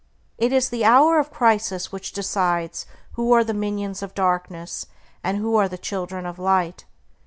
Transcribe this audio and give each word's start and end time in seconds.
It 0.39 0.51
is 0.51 0.69
the 0.69 0.83
hour 0.83 1.19
of 1.19 1.29
crisis 1.29 1.91
which 1.91 2.11
decides 2.11 2.87
who 3.11 3.31
are 3.33 3.43
the 3.43 3.53
minions 3.53 4.01
of 4.01 4.15
darkness, 4.15 4.87
and 5.23 5.37
who 5.37 5.67
the 5.67 5.77
children 5.77 6.25
of 6.25 6.39
Light. 6.39 6.85